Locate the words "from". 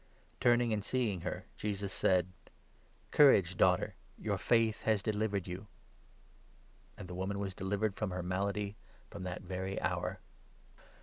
7.95-8.09, 9.11-9.21